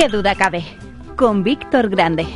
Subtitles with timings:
[0.00, 0.64] ¿Qué duda cabe?
[1.14, 2.26] Con Víctor Grande.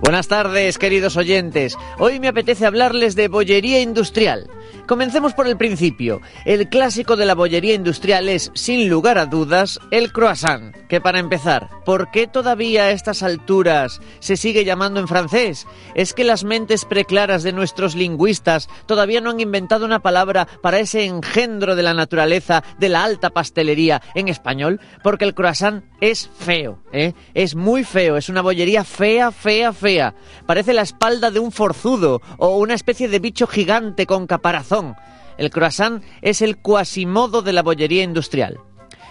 [0.00, 1.76] Buenas tardes, queridos oyentes.
[1.98, 4.48] Hoy me apetece hablarles de bollería industrial.
[4.86, 6.20] Comencemos por el principio.
[6.44, 10.76] El clásico de la bollería industrial es, sin lugar a dudas, el croissant.
[10.88, 15.66] Que para empezar, ¿por qué todavía a estas alturas se sigue llamando en francés?
[15.94, 20.78] ¿Es que las mentes preclaras de nuestros lingüistas todavía no han inventado una palabra para
[20.78, 24.80] ese engendro de la naturaleza de la alta pastelería en español?
[25.02, 27.12] Porque el croissant es feo, ¿eh?
[27.34, 30.14] Es muy feo, es una bollería fea, fea, fea.
[30.46, 34.96] Parece la espalda de un forzudo o una especie de bicho gigante con caparazón
[35.38, 38.58] el croissant es el cuasimodo de la bollería industrial.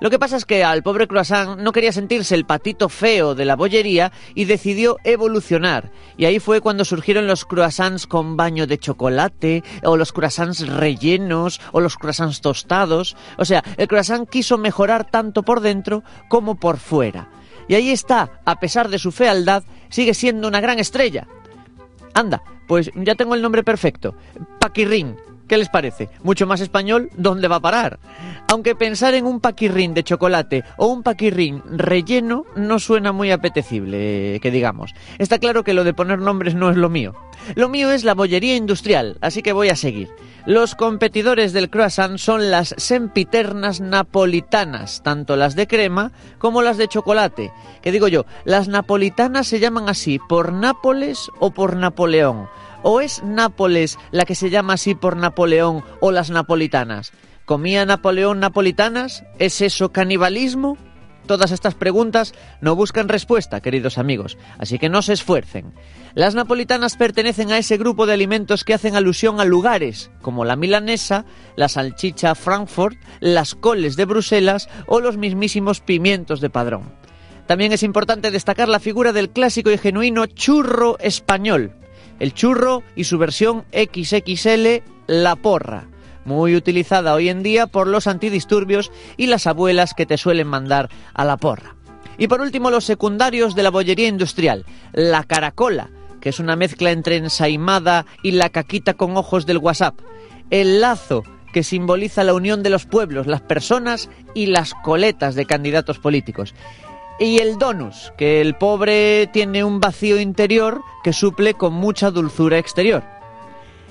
[0.00, 3.44] Lo que pasa es que al pobre croissant no quería sentirse el patito feo de
[3.44, 5.90] la bollería y decidió evolucionar.
[6.16, 11.60] Y ahí fue cuando surgieron los croissants con baño de chocolate, o los croissants rellenos,
[11.72, 13.16] o los croissants tostados.
[13.38, 17.28] O sea, el croissant quiso mejorar tanto por dentro como por fuera.
[17.66, 21.26] Y ahí está, a pesar de su fealdad, sigue siendo una gran estrella.
[22.14, 24.14] Anda, pues ya tengo el nombre perfecto.
[24.60, 25.16] Paquirrín.
[25.48, 26.10] ¿Qué les parece?
[26.22, 27.98] Mucho más español, ¿dónde va a parar?
[28.52, 34.40] Aunque pensar en un paquirrín de chocolate o un paquirrín relleno no suena muy apetecible,
[34.42, 34.94] que digamos.
[35.16, 37.14] Está claro que lo de poner nombres no es lo mío.
[37.54, 40.10] Lo mío es la bollería industrial, así que voy a seguir.
[40.44, 46.88] Los competidores del croissant son las sempiternas napolitanas, tanto las de crema como las de
[46.88, 47.52] chocolate.
[47.80, 52.48] Que digo yo, las napolitanas se llaman así por Nápoles o por Napoleón
[52.82, 57.12] ¿O es Nápoles la que se llama así por Napoleón o las napolitanas?
[57.44, 59.24] ¿Comía Napoleón napolitanas?
[59.38, 60.76] ¿Es eso canibalismo?
[61.26, 65.74] Todas estas preguntas no buscan respuesta, queridos amigos, así que no se esfuercen.
[66.14, 70.56] Las napolitanas pertenecen a ese grupo de alimentos que hacen alusión a lugares, como la
[70.56, 76.94] milanesa, la salchicha Frankfurt, las coles de Bruselas o los mismísimos pimientos de padrón.
[77.46, 81.72] También es importante destacar la figura del clásico y genuino churro español,
[82.18, 85.88] el churro y su versión XXL, la porra,
[86.24, 90.90] muy utilizada hoy en día por los antidisturbios y las abuelas que te suelen mandar
[91.14, 91.76] a la porra.
[92.18, 95.90] Y por último, los secundarios de la bollería industrial, la caracola,
[96.20, 99.98] que es una mezcla entre ensaimada y la caquita con ojos del WhatsApp,
[100.50, 105.46] el lazo, que simboliza la unión de los pueblos, las personas y las coletas de
[105.46, 106.54] candidatos políticos
[107.18, 112.58] y el donus, que el pobre tiene un vacío interior que suple con mucha dulzura
[112.58, 113.02] exterior.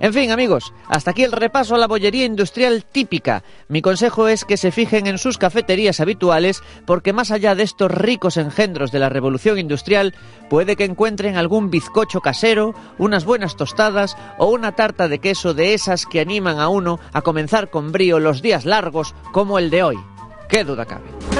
[0.00, 3.42] En fin, amigos, hasta aquí el repaso a la bollería industrial típica.
[3.68, 7.90] Mi consejo es que se fijen en sus cafeterías habituales porque más allá de estos
[7.90, 10.14] ricos engendros de la revolución industrial,
[10.48, 15.74] puede que encuentren algún bizcocho casero, unas buenas tostadas o una tarta de queso de
[15.74, 19.82] esas que animan a uno a comenzar con brío los días largos como el de
[19.82, 19.98] hoy.
[20.48, 21.39] ¿Qué duda cabe?